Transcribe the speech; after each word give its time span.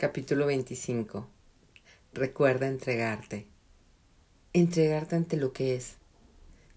Capítulo 0.00 0.46
25. 0.46 1.26
Recuerda 2.14 2.68
entregarte. 2.68 3.48
Entregarte 4.52 5.16
ante 5.16 5.36
lo 5.36 5.52
que 5.52 5.74
es. 5.74 5.96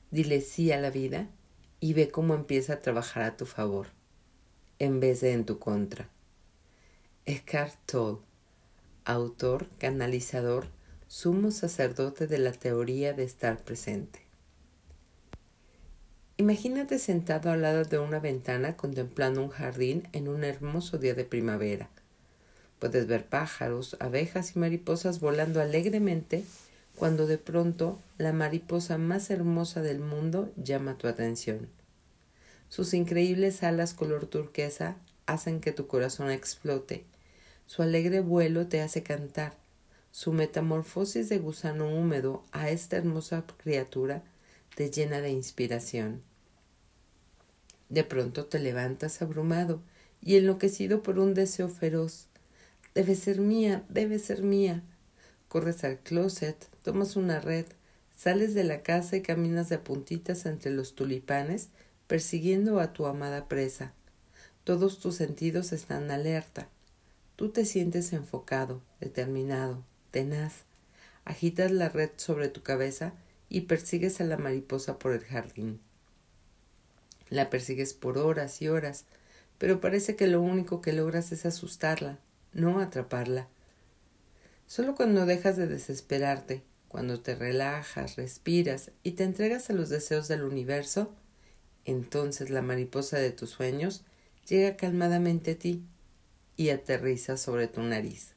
Dile 0.09 0.41
sí 0.41 0.71
a 0.71 0.81
la 0.81 0.89
vida 0.89 1.29
y 1.79 1.93
ve 1.93 2.09
cómo 2.09 2.33
empieza 2.33 2.73
a 2.73 2.79
trabajar 2.79 3.21
a 3.21 3.37
tu 3.37 3.45
favor, 3.45 3.89
en 4.79 4.99
vez 4.99 5.21
de 5.21 5.33
en 5.33 5.45
tu 5.45 5.59
contra. 5.59 6.09
Eckhart 7.27 7.75
Tolle, 7.85 8.21
autor, 9.05 9.69
canalizador, 9.77 10.65
sumo 11.05 11.51
sacerdote 11.51 12.25
de 12.25 12.39
la 12.39 12.53
teoría 12.53 13.13
de 13.13 13.21
estar 13.21 13.61
presente. 13.61 14.25
Imagínate 16.37 16.97
sentado 16.97 17.51
al 17.51 17.61
lado 17.61 17.83
de 17.83 17.99
una 17.99 18.19
ventana 18.19 18.75
contemplando 18.75 19.43
un 19.43 19.49
jardín 19.49 20.09
en 20.11 20.27
un 20.27 20.43
hermoso 20.43 20.97
día 20.97 21.13
de 21.13 21.23
primavera 21.23 21.91
Puedes 22.81 23.05
ver 23.05 23.27
pájaros, 23.27 23.95
abejas 23.99 24.55
y 24.55 24.59
mariposas 24.59 25.19
volando 25.19 25.61
alegremente 25.61 26.43
cuando 26.95 27.27
de 27.27 27.37
pronto 27.37 27.99
la 28.17 28.33
mariposa 28.33 28.97
más 28.97 29.29
hermosa 29.29 29.83
del 29.83 29.99
mundo 29.99 30.51
llama 30.57 30.95
tu 30.95 31.07
atención. 31.07 31.69
Sus 32.69 32.95
increíbles 32.95 33.61
alas 33.61 33.93
color 33.93 34.25
turquesa 34.25 34.95
hacen 35.27 35.61
que 35.61 35.71
tu 35.71 35.85
corazón 35.85 36.31
explote. 36.31 37.05
Su 37.67 37.83
alegre 37.83 38.19
vuelo 38.19 38.65
te 38.65 38.81
hace 38.81 39.03
cantar. 39.03 39.53
Su 40.09 40.33
metamorfosis 40.33 41.29
de 41.29 41.37
gusano 41.37 41.87
húmedo 41.87 42.43
a 42.51 42.71
esta 42.71 42.97
hermosa 42.97 43.45
criatura 43.61 44.23
te 44.75 44.89
llena 44.89 45.21
de 45.21 45.29
inspiración. 45.29 46.23
De 47.89 48.03
pronto 48.03 48.45
te 48.45 48.57
levantas 48.57 49.21
abrumado 49.21 49.83
y 50.19 50.37
enloquecido 50.37 51.03
por 51.03 51.19
un 51.19 51.35
deseo 51.35 51.69
feroz. 51.69 52.27
Debe 52.93 53.15
ser 53.15 53.39
mía, 53.39 53.85
debe 53.89 54.19
ser 54.19 54.43
mía. 54.43 54.83
Corres 55.47 55.83
al 55.83 55.99
closet, 55.99 56.67
tomas 56.83 57.15
una 57.15 57.39
red, 57.39 57.65
sales 58.15 58.53
de 58.53 58.65
la 58.65 58.83
casa 58.83 59.15
y 59.15 59.21
caminas 59.21 59.69
de 59.69 59.77
puntitas 59.77 60.45
entre 60.45 60.71
los 60.71 60.93
tulipanes, 60.93 61.69
persiguiendo 62.07 62.79
a 62.79 62.91
tu 62.91 63.05
amada 63.05 63.47
presa. 63.47 63.93
Todos 64.65 64.99
tus 64.99 65.15
sentidos 65.15 65.71
están 65.71 66.11
alerta. 66.11 66.67
Tú 67.37 67.49
te 67.49 67.65
sientes 67.65 68.11
enfocado, 68.13 68.81
determinado, 68.99 69.83
tenaz. 70.11 70.65
Agitas 71.23 71.71
la 71.71 71.89
red 71.89 72.09
sobre 72.17 72.49
tu 72.49 72.61
cabeza 72.61 73.13
y 73.47 73.61
persigues 73.61 74.21
a 74.21 74.25
la 74.25 74.37
mariposa 74.37 74.99
por 74.99 75.13
el 75.13 75.23
jardín. 75.23 75.79
La 77.29 77.49
persigues 77.49 77.93
por 77.93 78.17
horas 78.17 78.61
y 78.61 78.67
horas, 78.67 79.05
pero 79.57 79.79
parece 79.79 80.15
que 80.15 80.27
lo 80.27 80.41
único 80.41 80.81
que 80.81 80.93
logras 80.93 81.31
es 81.31 81.45
asustarla, 81.45 82.19
no 82.53 82.79
atraparla. 82.79 83.47
Solo 84.67 84.95
cuando 84.95 85.25
dejas 85.25 85.57
de 85.57 85.67
desesperarte, 85.67 86.63
cuando 86.87 87.21
te 87.21 87.35
relajas, 87.35 88.15
respiras 88.15 88.91
y 89.03 89.11
te 89.11 89.23
entregas 89.23 89.69
a 89.69 89.73
los 89.73 89.89
deseos 89.89 90.27
del 90.27 90.43
universo, 90.43 91.13
entonces 91.85 92.49
la 92.49 92.61
mariposa 92.61 93.17
de 93.17 93.31
tus 93.31 93.49
sueños 93.49 94.03
llega 94.47 94.75
calmadamente 94.75 95.51
a 95.51 95.59
ti 95.59 95.85
y 96.57 96.69
aterriza 96.69 97.37
sobre 97.37 97.67
tu 97.67 97.81
nariz. 97.81 98.33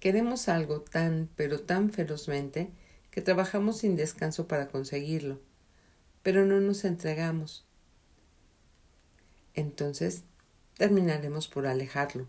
Queremos 0.00 0.48
algo 0.48 0.82
tan, 0.82 1.30
pero 1.34 1.60
tan 1.60 1.90
ferozmente 1.90 2.70
que 3.10 3.22
trabajamos 3.22 3.78
sin 3.78 3.96
descanso 3.96 4.48
para 4.48 4.68
conseguirlo, 4.68 5.40
pero 6.22 6.44
no 6.44 6.60
nos 6.60 6.84
entregamos. 6.84 7.64
Entonces 9.54 10.24
terminaremos 10.76 11.48
por 11.48 11.66
alejarlo. 11.66 12.26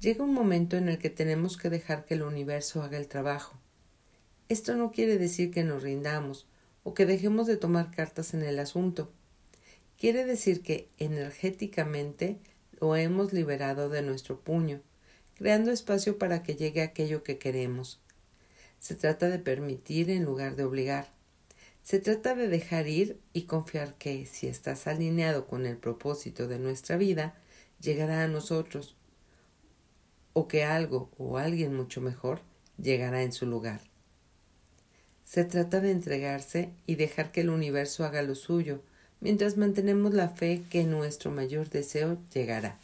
Llega 0.00 0.24
un 0.24 0.34
momento 0.34 0.76
en 0.76 0.88
el 0.88 0.98
que 0.98 1.10
tenemos 1.10 1.56
que 1.56 1.70
dejar 1.70 2.04
que 2.04 2.14
el 2.14 2.22
universo 2.22 2.82
haga 2.82 2.98
el 2.98 3.08
trabajo. 3.08 3.58
Esto 4.48 4.76
no 4.76 4.92
quiere 4.92 5.18
decir 5.18 5.50
que 5.50 5.64
nos 5.64 5.82
rindamos 5.82 6.46
o 6.84 6.94
que 6.94 7.06
dejemos 7.06 7.46
de 7.46 7.56
tomar 7.56 7.90
cartas 7.90 8.34
en 8.34 8.42
el 8.42 8.58
asunto. 8.58 9.10
Quiere 9.98 10.24
decir 10.24 10.62
que 10.62 10.88
energéticamente 10.98 12.38
lo 12.80 12.94
hemos 12.94 13.32
liberado 13.32 13.88
de 13.88 14.02
nuestro 14.02 14.40
puño, 14.40 14.82
creando 15.34 15.70
espacio 15.70 16.18
para 16.18 16.42
que 16.42 16.54
llegue 16.54 16.82
aquello 16.82 17.22
que 17.22 17.38
queremos. 17.38 18.00
Se 18.78 18.94
trata 18.94 19.28
de 19.28 19.38
permitir 19.38 20.10
en 20.10 20.24
lugar 20.24 20.54
de 20.54 20.64
obligar. 20.64 21.15
Se 21.86 22.00
trata 22.00 22.34
de 22.34 22.48
dejar 22.48 22.88
ir 22.88 23.20
y 23.32 23.42
confiar 23.42 23.94
que, 23.94 24.26
si 24.26 24.48
estás 24.48 24.88
alineado 24.88 25.46
con 25.46 25.66
el 25.66 25.76
propósito 25.76 26.48
de 26.48 26.58
nuestra 26.58 26.96
vida, 26.96 27.36
llegará 27.80 28.24
a 28.24 28.26
nosotros, 28.26 28.96
o 30.32 30.48
que 30.48 30.64
algo 30.64 31.12
o 31.16 31.38
alguien 31.38 31.76
mucho 31.76 32.00
mejor 32.00 32.40
llegará 32.76 33.22
en 33.22 33.30
su 33.30 33.46
lugar. 33.46 33.82
Se 35.24 35.44
trata 35.44 35.78
de 35.78 35.92
entregarse 35.92 36.70
y 36.88 36.96
dejar 36.96 37.30
que 37.30 37.42
el 37.42 37.50
universo 37.50 38.04
haga 38.04 38.22
lo 38.22 38.34
suyo, 38.34 38.82
mientras 39.20 39.56
mantenemos 39.56 40.12
la 40.12 40.30
fe 40.30 40.64
que 40.68 40.82
nuestro 40.82 41.30
mayor 41.30 41.70
deseo 41.70 42.18
llegará. 42.34 42.80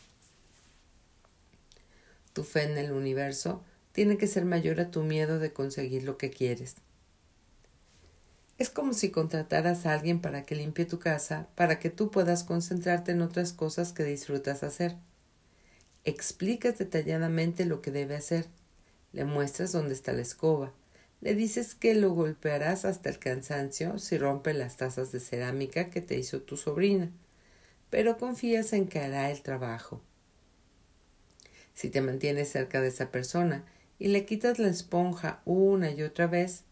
Tu 2.34 2.44
fe 2.44 2.70
en 2.70 2.78
el 2.78 2.92
universo 2.92 3.64
tiene 3.90 4.16
que 4.16 4.28
ser 4.28 4.44
mayor 4.44 4.78
a 4.78 4.92
tu 4.92 5.02
miedo 5.02 5.40
de 5.40 5.52
conseguir 5.52 6.04
lo 6.04 6.18
que 6.18 6.30
quieres. 6.30 6.76
Es 8.58 8.70
como 8.70 8.92
si 8.92 9.10
contrataras 9.10 9.86
a 9.86 9.92
alguien 9.92 10.20
para 10.20 10.44
que 10.44 10.54
limpie 10.54 10.84
tu 10.84 10.98
casa 10.98 11.48
para 11.54 11.78
que 11.78 11.90
tú 11.90 12.10
puedas 12.10 12.44
concentrarte 12.44 13.12
en 13.12 13.22
otras 13.22 13.52
cosas 13.52 13.92
que 13.92 14.04
disfrutas 14.04 14.62
hacer. 14.62 14.96
Explicas 16.04 16.78
detalladamente 16.78 17.64
lo 17.64 17.80
que 17.80 17.90
debe 17.90 18.16
hacer. 18.16 18.46
Le 19.12 19.24
muestras 19.24 19.72
dónde 19.72 19.94
está 19.94 20.12
la 20.12 20.22
escoba. 20.22 20.72
Le 21.20 21.34
dices 21.34 21.76
que 21.76 21.94
lo 21.94 22.10
golpearás 22.10 22.84
hasta 22.84 23.08
el 23.08 23.18
cansancio 23.18 23.98
si 23.98 24.18
rompe 24.18 24.52
las 24.54 24.76
tazas 24.76 25.12
de 25.12 25.20
cerámica 25.20 25.88
que 25.88 26.00
te 26.00 26.18
hizo 26.18 26.42
tu 26.42 26.56
sobrina, 26.56 27.10
pero 27.90 28.18
confías 28.18 28.72
en 28.72 28.88
que 28.88 28.98
hará 28.98 29.30
el 29.30 29.42
trabajo. 29.42 30.00
Si 31.74 31.90
te 31.90 32.00
mantienes 32.00 32.48
cerca 32.50 32.80
de 32.80 32.88
esa 32.88 33.12
persona 33.12 33.64
y 34.00 34.08
le 34.08 34.26
quitas 34.26 34.58
la 34.58 34.68
esponja 34.68 35.40
una 35.44 35.92
y 35.92 36.02
otra 36.02 36.26
vez, 36.26 36.64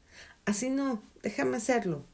Así 0.50 0.68
no, 0.68 1.00
déjame 1.22 1.58
hacerlo. 1.58 2.04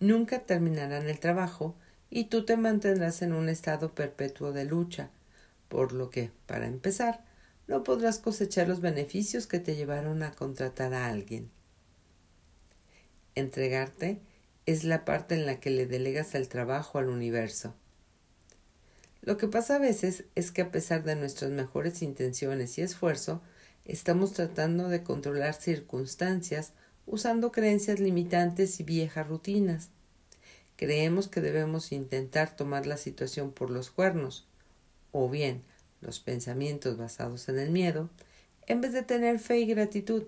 Nunca 0.00 0.40
terminarán 0.40 1.08
el 1.08 1.20
trabajo 1.20 1.76
y 2.10 2.24
tú 2.24 2.44
te 2.44 2.56
mantendrás 2.56 3.22
en 3.22 3.34
un 3.34 3.48
estado 3.48 3.94
perpetuo 3.94 4.50
de 4.50 4.64
lucha, 4.64 5.10
por 5.68 5.92
lo 5.92 6.10
que, 6.10 6.32
para 6.46 6.66
empezar, 6.66 7.24
no 7.68 7.84
podrás 7.84 8.18
cosechar 8.18 8.66
los 8.66 8.80
beneficios 8.80 9.46
que 9.46 9.60
te 9.60 9.76
llevaron 9.76 10.24
a 10.24 10.32
contratar 10.32 10.92
a 10.92 11.06
alguien. 11.06 11.52
Entregarte 13.36 14.18
es 14.66 14.82
la 14.82 15.04
parte 15.04 15.36
en 15.36 15.46
la 15.46 15.60
que 15.60 15.70
le 15.70 15.86
delegas 15.86 16.34
el 16.34 16.48
trabajo 16.48 16.98
al 16.98 17.08
universo. 17.08 17.76
Lo 19.22 19.36
que 19.36 19.46
pasa 19.46 19.76
a 19.76 19.78
veces 19.78 20.24
es 20.34 20.50
que 20.50 20.62
a 20.62 20.72
pesar 20.72 21.04
de 21.04 21.14
nuestras 21.14 21.52
mejores 21.52 22.02
intenciones 22.02 22.76
y 22.76 22.82
esfuerzo, 22.82 23.40
estamos 23.84 24.32
tratando 24.32 24.88
de 24.88 25.04
controlar 25.04 25.54
circunstancias 25.54 26.72
usando 27.10 27.50
creencias 27.50 27.98
limitantes 27.98 28.78
y 28.78 28.84
viejas 28.84 29.26
rutinas. 29.26 29.90
Creemos 30.76 31.26
que 31.26 31.40
debemos 31.40 31.90
intentar 31.90 32.54
tomar 32.54 32.86
la 32.86 32.96
situación 32.96 33.50
por 33.50 33.70
los 33.70 33.90
cuernos, 33.90 34.46
o 35.10 35.28
bien 35.28 35.62
los 36.00 36.20
pensamientos 36.20 36.96
basados 36.96 37.48
en 37.48 37.58
el 37.58 37.72
miedo, 37.72 38.08
en 38.68 38.80
vez 38.80 38.92
de 38.92 39.02
tener 39.02 39.40
fe 39.40 39.58
y 39.58 39.66
gratitud 39.66 40.22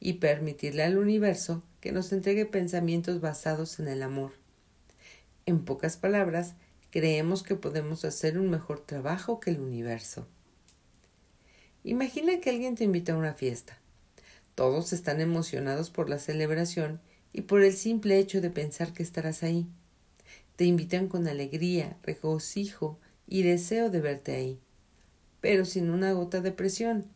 y 0.00 0.14
permitirle 0.14 0.84
al 0.84 0.96
universo 0.96 1.62
que 1.82 1.92
nos 1.92 2.12
entregue 2.12 2.46
pensamientos 2.46 3.20
basados 3.20 3.78
en 3.78 3.88
el 3.88 4.02
amor. 4.02 4.32
En 5.44 5.66
pocas 5.66 5.98
palabras, 5.98 6.54
creemos 6.90 7.42
que 7.42 7.56
podemos 7.56 8.06
hacer 8.06 8.38
un 8.38 8.48
mejor 8.48 8.80
trabajo 8.80 9.38
que 9.38 9.50
el 9.50 9.60
universo. 9.60 10.26
Imagina 11.84 12.40
que 12.40 12.48
alguien 12.48 12.74
te 12.74 12.84
invita 12.84 13.12
a 13.12 13.16
una 13.16 13.34
fiesta. 13.34 13.81
Todos 14.54 14.92
están 14.92 15.20
emocionados 15.20 15.88
por 15.88 16.10
la 16.10 16.18
celebración 16.18 17.00
y 17.32 17.42
por 17.42 17.62
el 17.62 17.74
simple 17.74 18.18
hecho 18.18 18.40
de 18.42 18.50
pensar 18.50 18.92
que 18.92 19.02
estarás 19.02 19.42
ahí. 19.42 19.66
Te 20.56 20.64
invitan 20.64 21.08
con 21.08 21.26
alegría, 21.26 21.96
regocijo 22.02 22.98
y 23.26 23.42
deseo 23.42 23.88
de 23.88 24.00
verte 24.02 24.36
ahí, 24.36 24.60
pero 25.40 25.64
sin 25.64 25.88
una 25.88 26.12
gota 26.12 26.42
de 26.42 26.52
presión. 26.52 27.06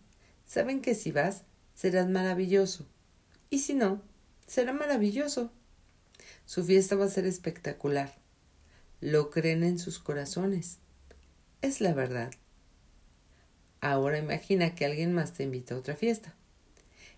Saben 0.47 0.81
que 0.81 0.95
si 0.95 1.13
vas, 1.13 1.43
serás 1.75 2.09
maravilloso. 2.09 2.87
Y 3.51 3.59
si 3.59 3.75
no, 3.75 4.01
será 4.47 4.73
maravilloso. 4.73 5.51
Su 6.47 6.65
fiesta 6.65 6.97
va 6.97 7.05
a 7.05 7.11
ser 7.11 7.27
espectacular. 7.27 8.15
Lo 9.03 9.31
creen 9.31 9.63
en 9.63 9.79
sus 9.79 9.99
corazones. 9.99 10.79
Es 11.61 11.83
la 11.83 11.93
verdad. 11.93 12.31
Ahora 13.83 14.19
imagina 14.19 14.75
que 14.75 14.87
alguien 14.87 15.13
más 15.13 15.35
te 15.35 15.43
invita 15.43 15.75
a 15.75 15.79
otra 15.79 15.97
fiesta 15.97 16.35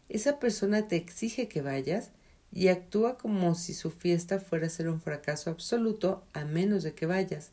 esa 0.09 0.39
persona 0.39 0.89
te 0.89 0.97
exige 0.97 1.49
que 1.49 1.63
vayas 1.63 2.11
y 2.53 2.69
actúa 2.69 3.19
como 3.19 3.55
si 3.55 3.75
su 3.75 3.91
fiesta 3.91 4.39
fuera 4.39 4.67
a 4.67 4.71
ser 4.71 4.89
un 4.89 5.01
fracaso 5.01 5.51
absoluto 5.51 6.25
a 6.33 6.45
menos 6.45 6.83
de 6.83 6.95
que 6.95 7.07
vayas. 7.07 7.51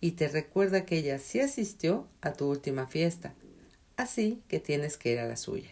y 0.00 0.12
te 0.12 0.28
recuerda 0.28 0.84
que 0.84 0.98
ella 0.98 1.18
sí 1.18 1.40
asistió 1.40 2.06
a 2.20 2.34
tu 2.34 2.50
última 2.50 2.86
fiesta, 2.86 3.32
así 3.96 4.42
que 4.48 4.60
tienes 4.60 4.98
que 4.98 5.12
ir 5.12 5.18
a 5.18 5.26
la 5.26 5.38
suya. 5.38 5.70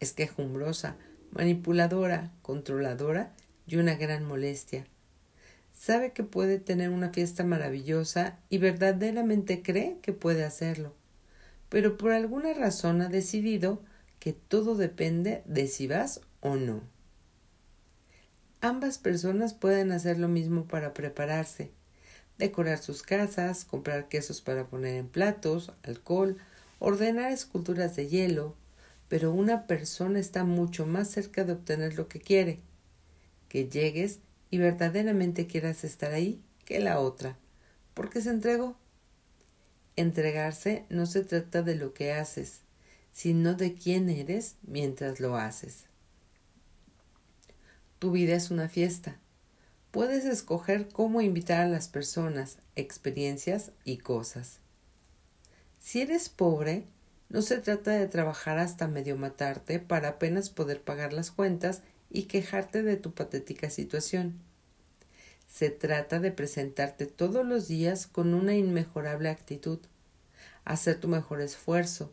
Es 0.00 0.14
quejumbrosa, 0.14 0.96
manipuladora, 1.32 2.32
controladora 2.40 3.34
y 3.66 3.76
una 3.76 3.94
gran 3.96 4.24
molestia. 4.24 4.86
Sabe 5.78 6.12
que 6.12 6.22
puede 6.22 6.58
tener 6.58 6.88
una 6.88 7.10
fiesta 7.10 7.44
maravillosa 7.44 8.38
y 8.48 8.56
verdaderamente 8.56 9.60
cree 9.60 9.98
que 10.00 10.14
puede 10.14 10.42
hacerlo, 10.42 10.94
pero 11.68 11.98
por 11.98 12.12
alguna 12.12 12.54
razón 12.54 13.02
ha 13.02 13.08
decidido 13.08 13.82
que 14.22 14.32
todo 14.32 14.76
depende 14.76 15.42
de 15.46 15.66
si 15.66 15.88
vas 15.88 16.20
o 16.40 16.54
no. 16.54 16.80
Ambas 18.60 18.98
personas 18.98 19.52
pueden 19.52 19.90
hacer 19.90 20.16
lo 20.16 20.28
mismo 20.28 20.68
para 20.68 20.94
prepararse, 20.94 21.72
decorar 22.38 22.78
sus 22.78 23.02
casas, 23.02 23.64
comprar 23.64 24.06
quesos 24.06 24.40
para 24.40 24.62
poner 24.62 24.94
en 24.94 25.08
platos, 25.08 25.72
alcohol, 25.82 26.36
ordenar 26.78 27.32
esculturas 27.32 27.96
de 27.96 28.06
hielo, 28.06 28.54
pero 29.08 29.32
una 29.32 29.66
persona 29.66 30.20
está 30.20 30.44
mucho 30.44 30.86
más 30.86 31.10
cerca 31.10 31.42
de 31.42 31.54
obtener 31.54 31.96
lo 31.96 32.06
que 32.06 32.20
quiere, 32.20 32.60
que 33.48 33.68
llegues 33.68 34.20
y 34.52 34.58
verdaderamente 34.58 35.48
quieras 35.48 35.82
estar 35.82 36.12
ahí 36.12 36.40
que 36.64 36.78
la 36.78 37.00
otra, 37.00 37.36
porque 37.92 38.20
se 38.20 38.30
entregó. 38.30 38.76
Entregarse 39.96 40.84
no 40.90 41.06
se 41.06 41.24
trata 41.24 41.62
de 41.62 41.74
lo 41.74 41.92
que 41.92 42.12
haces, 42.12 42.60
sino 43.12 43.54
de 43.54 43.74
quién 43.74 44.08
eres 44.08 44.56
mientras 44.62 45.20
lo 45.20 45.36
haces. 45.36 45.84
Tu 47.98 48.10
vida 48.10 48.34
es 48.34 48.50
una 48.50 48.68
fiesta. 48.68 49.18
Puedes 49.90 50.24
escoger 50.24 50.88
cómo 50.88 51.20
invitar 51.20 51.60
a 51.60 51.68
las 51.68 51.88
personas, 51.88 52.58
experiencias 52.74 53.72
y 53.84 53.98
cosas. 53.98 54.58
Si 55.78 56.00
eres 56.00 56.28
pobre, 56.28 56.84
no 57.28 57.42
se 57.42 57.58
trata 57.58 57.92
de 57.92 58.06
trabajar 58.08 58.58
hasta 58.58 58.88
medio 58.88 59.16
matarte 59.16 59.78
para 59.78 60.08
apenas 60.08 60.50
poder 60.50 60.82
pagar 60.82 61.12
las 61.12 61.30
cuentas 61.30 61.82
y 62.10 62.24
quejarte 62.24 62.82
de 62.82 62.96
tu 62.96 63.12
patética 63.12 63.70
situación. 63.70 64.40
Se 65.46 65.70
trata 65.70 66.18
de 66.18 66.32
presentarte 66.32 67.06
todos 67.06 67.44
los 67.44 67.68
días 67.68 68.06
con 68.06 68.32
una 68.32 68.54
inmejorable 68.54 69.28
actitud, 69.28 69.78
hacer 70.64 70.98
tu 70.98 71.08
mejor 71.08 71.40
esfuerzo, 71.40 72.12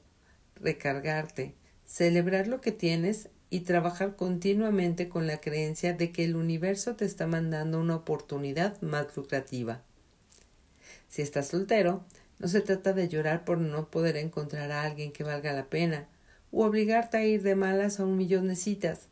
recargarte, 0.62 1.56
celebrar 1.86 2.48
lo 2.48 2.62
que 2.62 2.72
tienes 2.72 3.30
y 3.50 3.62
trabajar 3.62 4.16
continuamente 4.16 5.10
con 5.10 5.26
la 5.26 5.42
creencia 5.42 5.94
de 5.94 6.12
que 6.12 6.24
el 6.24 6.36
universo 6.36 6.96
te 6.96 7.06
está 7.06 7.28
mandando 7.28 7.80
una 7.80 7.96
oportunidad 7.96 8.80
más 8.82 9.16
lucrativa. 9.16 9.82
Si 11.08 11.22
estás 11.22 11.48
soltero, 11.48 12.04
no 12.38 12.48
se 12.48 12.62
trata 12.62 12.94
de 12.94 13.10
llorar 13.10 13.44
por 13.44 13.58
no 13.58 13.90
poder 13.90 14.18
encontrar 14.18 14.72
a 14.72 14.84
alguien 14.84 15.12
que 15.12 15.24
valga 15.24 15.52
la 15.52 15.66
pena 15.66 16.08
o 16.52 16.66
obligarte 16.66 17.18
a 17.18 17.26
ir 17.26 17.42
de 17.42 17.56
malas 17.56 18.00
a 18.00 18.06
un 18.06 18.18
millón 18.18 18.48
de 18.48 18.56
citas. 18.56 19.08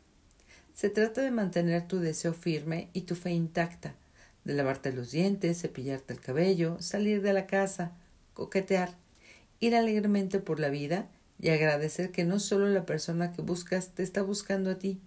Se 0.72 0.88
trata 0.88 1.22
de 1.22 1.32
mantener 1.32 1.88
tu 1.88 1.98
deseo 1.98 2.32
firme 2.32 2.88
y 2.92 3.02
tu 3.02 3.16
fe 3.16 3.32
intacta, 3.32 3.94
de 4.44 4.54
lavarte 4.54 4.92
los 4.92 5.10
dientes, 5.10 5.60
cepillarte 5.60 6.14
el 6.14 6.20
cabello, 6.20 6.80
salir 6.80 7.20
de 7.20 7.32
la 7.32 7.46
casa, 7.46 7.92
coquetear, 8.34 8.94
ir 9.58 9.74
alegremente 9.74 10.38
por 10.38 10.60
la 10.60 10.70
vida 10.70 11.08
y 11.40 11.50
agradecer 11.50 12.10
que 12.10 12.24
no 12.24 12.40
solo 12.40 12.68
la 12.68 12.84
persona 12.84 13.32
que 13.32 13.42
buscas 13.42 13.94
te 13.94 14.02
está 14.02 14.22
buscando 14.22 14.70
a 14.70 14.78
ti, 14.78 15.00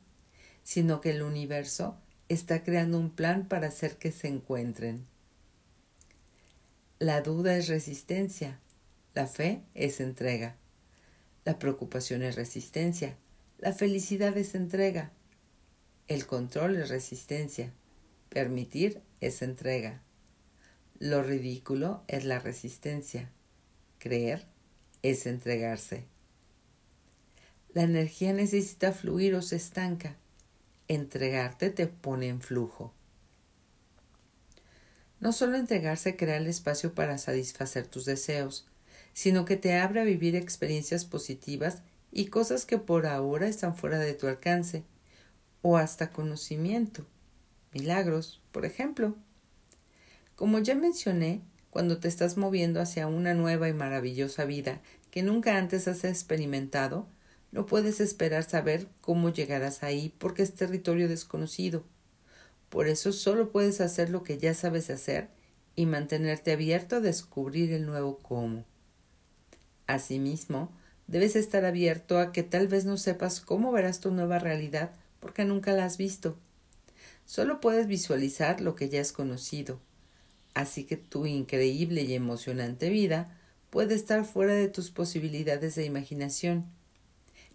sino 0.63 1.01
que 1.01 1.12
el 1.12 1.24
universo 1.24 1.98
está 2.30 2.63
creando 2.63 2.98
un 2.98 3.10
plan 3.10 3.48
para 3.48 3.68
hacer 3.68 3.98
que 3.98 4.12
se 4.12 4.28
encuentren. 4.28 5.06
La 7.00 7.22
duda 7.22 7.57
es 7.57 7.68
resistencia, 7.68 8.60
la 9.13 9.28
fe 9.28 9.63
es 9.74 10.00
entrega, 10.00 10.56
la 11.44 11.60
preocupación 11.60 12.22
es 12.22 12.36
resistencia, 12.36 13.18
la 13.57 13.74
felicidad 13.74 14.38
es 14.38 14.56
entrega, 14.56 15.12
el 16.07 16.25
control 16.25 16.77
es 16.77 16.89
resistencia, 16.89 17.74
permitir 18.30 19.01
es 19.19 19.42
entrega, 19.42 20.01
lo 21.00 21.24
ridículo 21.24 22.04
es 22.07 22.25
la 22.25 22.38
resistencia, 22.39 23.31
creer 23.98 24.45
es 25.01 25.25
entregarse. 25.25 26.11
La 27.74 27.84
energía 27.84 28.34
necesita 28.34 28.92
fluir 28.92 29.34
o 29.36 29.42
se 29.42 29.56
estanca. 29.56 30.18
Entregarte 30.90 31.70
te 31.70 31.88
pone 31.88 32.28
en 32.28 32.42
flujo. 32.42 32.94
No 35.22 35.32
solo 35.32 35.56
entregarse 35.56 36.18
crea 36.18 36.38
el 36.38 36.48
espacio 36.48 36.94
para 36.94 37.18
satisfacer 37.18 37.88
tus 37.88 38.04
deseos, 38.04 38.68
sino 39.14 39.46
que 39.46 39.56
te 39.56 39.78
abre 39.78 40.02
a 40.02 40.04
vivir 40.04 40.36
experiencias 40.36 41.06
positivas 41.06 41.84
y 42.12 42.26
cosas 42.26 42.66
que 42.66 42.78
por 42.78 43.06
ahora 43.06 43.48
están 43.48 43.78
fuera 43.78 44.00
de 44.00 44.16
tu 44.16 44.28
alcance, 44.28 44.84
o 45.62 45.78
hasta 45.78 46.12
conocimiento. 46.12 47.06
Milagros, 47.72 48.42
por 48.52 48.66
ejemplo. 48.66 49.16
Como 50.36 50.60
ya 50.60 50.76
mencioné, 50.76 51.42
cuando 51.70 52.00
te 52.00 52.10
estás 52.10 52.36
moviendo 52.36 52.82
hacia 52.82 53.08
una 53.08 53.34
nueva 53.34 53.70
y 53.70 53.74
maravillosa 53.74 54.44
vida 54.44 54.82
que 55.10 55.24
nunca 55.24 55.58
antes 55.58 55.88
has 55.88 56.04
experimentado, 56.04 57.08
no 57.51 57.65
puedes 57.65 58.00
esperar 58.00 58.44
saber 58.44 58.88
cómo 59.01 59.30
llegarás 59.30 59.83
ahí 59.83 60.13
porque 60.18 60.42
es 60.44 60.53
territorio 60.53 61.09
desconocido. 61.09 61.83
Por 62.69 62.88
eso 62.88 63.12
solo 63.12 63.51
puedes 63.51 63.81
hacer 63.81 64.09
lo 64.09 64.24
que 64.24 64.38
ya 64.38 64.53
sabes 64.53 64.89
hacer 64.89 65.30
y 65.75 65.86
mantenerte 65.86 66.53
abierto 66.53 66.98
a 66.98 67.00
descubrir 67.01 67.74
el 67.74 67.86
nuevo 67.86 68.19
cómo. 68.19 68.63
Asimismo, 69.86 70.71
debes 71.07 71.36
estar 71.36 71.65
abierto 71.65 72.19
a 72.19 72.31
que 72.31 72.44
tal 72.44 72.69
vez 72.69 72.86
no 72.86 72.95
sepas 72.95 73.42
cómo 73.42 73.74
verás 73.74 74.00
tu 74.00 74.12
nueva 74.12 74.39
realidad 74.39 74.92
porque 75.19 75.44
nunca 75.44 75.74
la 75.74 75.83
has 75.83 75.98
visto. 75.98 76.38
Solo 77.25 77.59
puedes 77.59 77.88
visualizar 77.88 78.62
lo 78.62 78.75
que 78.75 78.88
ya 78.88 79.01
has 79.01 79.12
conocido. 79.12 79.80
Así 80.53 80.86
que 80.86 80.95
tu 80.95 81.25
increíble 81.25 82.03
y 82.03 82.13
emocionante 82.13 82.89
vida 82.89 83.38
puede 83.69 83.95
estar 83.95 84.24
fuera 84.24 84.53
de 84.53 84.69
tus 84.69 84.92
posibilidades 84.92 85.75
de 85.75 85.86
imaginación 85.86 86.65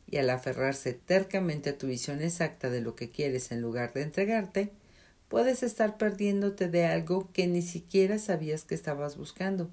y 0.09 0.19
al 0.19 0.31
aferrarse 0.31 0.93
tercamente 0.93 1.71
a 1.71 1.79
tu 1.79 1.89
visión 1.89 2.23
exacta 2.23 2.71
de 2.71 2.81
lo 2.81 2.95
que 2.95 3.11
quieres 3.11 3.51
en 3.51 3.61
lugar 3.61 3.93
de 3.93 4.03
entregarte, 4.03 4.73
puedes 5.29 5.63
estar 5.63 5.97
perdiéndote 5.97 6.69
de 6.69 6.87
algo 6.87 7.31
que 7.33 7.47
ni 7.47 7.63
siquiera 7.63 8.19
sabías 8.19 8.65
que 8.65 8.75
estabas 8.75 9.17
buscando. 9.17 9.69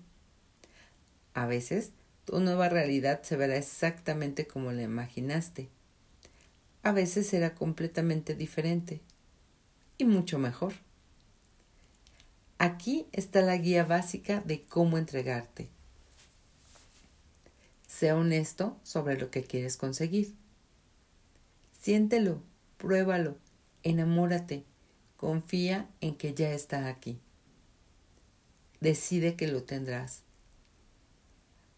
A 1.34 1.46
veces, 1.46 1.92
tu 2.26 2.40
nueva 2.40 2.70
realidad 2.70 3.22
se 3.24 3.36
verá 3.36 3.58
exactamente 3.58 4.48
como 4.48 4.72
la 4.72 4.84
imaginaste. 4.84 5.70
A 6.82 6.92
veces 6.92 7.28
será 7.28 7.54
completamente 7.54 8.36
diferente 8.36 9.02
y 9.98 10.06
mucho 10.06 10.40
mejor. 10.40 10.74
Aquí 12.58 13.08
está 13.12 13.42
la 13.42 13.58
guía 13.58 13.84
básica 13.84 14.42
de 14.46 14.64
cómo 14.64 14.98
entregarte. 14.98 15.70
Sea 17.94 18.16
honesto 18.16 18.76
sobre 18.82 19.20
lo 19.20 19.30
que 19.30 19.44
quieres 19.44 19.78
conseguir. 19.78 20.34
Siéntelo, 21.80 22.42
pruébalo, 22.78 23.38
enamórate, 23.84 24.64
confía 25.16 25.88
en 26.02 26.16
que 26.16 26.34
ya 26.34 26.54
está 26.54 26.88
aquí. 26.88 27.20
Decide 28.82 29.36
que 29.36 29.48
lo 29.48 29.62
tendrás. 29.62 30.24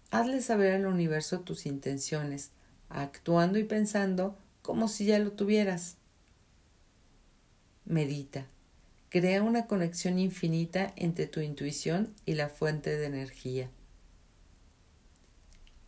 Hazle 0.09 0.41
saber 0.41 0.75
al 0.75 0.85
universo 0.85 1.41
tus 1.41 1.65
intenciones, 1.65 2.51
actuando 2.87 3.59
y 3.59 3.65
pensando 3.65 4.37
como 4.61 4.87
si 4.87 5.07
ya 5.07 5.19
lo 5.19 5.33
tuvieras. 5.33 5.97
Medita. 7.83 8.47
Crea 9.09 9.43
una 9.43 9.67
conexión 9.67 10.17
infinita 10.17 10.93
entre 10.95 11.27
tu 11.27 11.41
intuición 11.41 12.13
y 12.25 12.35
la 12.35 12.47
fuente 12.47 12.95
de 12.97 13.05
energía. 13.05 13.69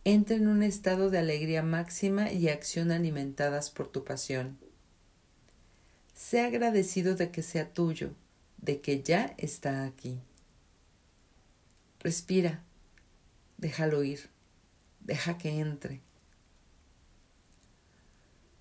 Entra 0.10 0.38
en 0.38 0.48
un 0.48 0.64
estado 0.64 1.10
de 1.10 1.18
alegría 1.18 1.64
máxima 1.64 2.32
y 2.32 2.48
acción 2.48 2.92
alimentadas 2.92 3.70
por 3.70 3.90
tu 3.90 4.06
pasión. 4.06 4.58
Sé 6.14 6.40
agradecido 6.40 7.16
de 7.16 7.30
que 7.30 7.44
sea 7.44 7.74
tuyo, 7.74 8.14
de 8.56 8.80
que 8.80 9.04
ya 9.04 9.36
está 9.38 9.84
aquí. 9.84 10.22
Respira, 12.00 12.64
déjalo 13.58 14.02
ir, 14.02 14.30
deja 15.02 15.38
que 15.38 15.60
entre. 15.60 16.00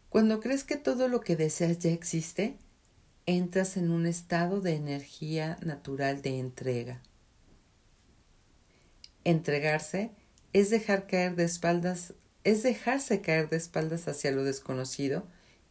Cuando 0.09 0.41
crees 0.41 0.65
que 0.65 0.77
todo 0.77 1.07
lo 1.07 1.21
que 1.21 1.37
deseas 1.37 1.79
ya 1.79 1.93
existe, 1.93 2.57
entras 3.25 3.77
en 3.77 3.93
un 3.93 4.07
estado 4.07 4.61
de 4.61 4.75
energía 4.75 5.59
natural 5.63 6.23
de 6.23 6.41
entrega. 6.41 7.01
Entregarse 9.23 10.11
es 10.57 10.71
dejar 10.71 11.07
caer 11.07 11.37
de 11.37 11.45
espaldas, 11.45 12.15
es 12.43 12.63
dejarse 12.63 13.21
caer 13.21 13.51
de 13.51 13.59
espaldas 13.59 14.09
hacia 14.09 14.31
lo 14.31 14.43
desconocido 14.43 15.27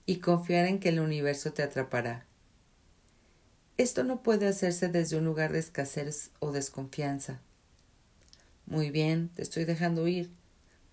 y 0.05 0.17
confiar 0.17 0.67
en 0.67 0.79
que 0.79 0.89
el 0.89 0.99
universo 0.99 1.53
te 1.53 1.63
atrapará. 1.63 2.27
Esto 3.77 4.03
no 4.03 4.21
puede 4.21 4.47
hacerse 4.47 4.87
desde 4.87 5.17
un 5.17 5.25
lugar 5.25 5.51
de 5.51 5.57
escasez 5.57 6.29
o 6.37 6.51
desconfianza. 6.51 7.41
Muy 8.67 8.91
bien, 8.91 9.29
te 9.29 9.41
estoy 9.41 9.65
dejando 9.65 10.07
ir, 10.07 10.29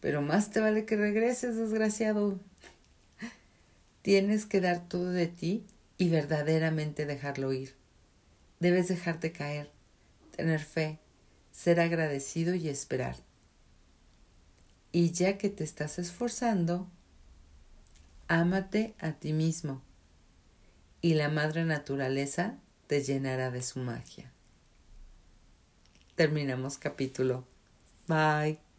pero 0.00 0.22
más 0.22 0.50
te 0.50 0.60
vale 0.60 0.86
que 0.86 0.96
regreses, 0.96 1.56
desgraciado. 1.56 2.40
Tienes 4.00 4.46
que 4.46 4.62
dar 4.62 4.88
todo 4.88 5.10
de 5.10 5.26
ti 5.26 5.66
y 5.98 6.08
verdaderamente 6.08 7.04
dejarlo 7.04 7.52
ir. 7.52 7.74
Debes 8.58 8.88
dejarte 8.88 9.32
caer, 9.32 9.70
tener 10.34 10.60
fe, 10.60 10.98
ser 11.50 11.78
agradecido 11.78 12.54
y 12.54 12.70
esperar. 12.70 13.16
Y 14.92 15.12
ya 15.12 15.38
que 15.38 15.48
te 15.48 15.64
estás 15.64 15.98
esforzando, 15.98 16.86
ámate 18.28 18.94
a 18.98 19.12
ti 19.12 19.32
mismo 19.32 19.82
y 21.00 21.14
la 21.14 21.28
madre 21.28 21.64
naturaleza 21.64 22.58
te 22.86 23.02
llenará 23.02 23.50
de 23.50 23.62
su 23.62 23.80
magia. 23.80 24.30
Terminamos 26.14 26.78
capítulo. 26.78 27.44
Bye. 28.06 28.71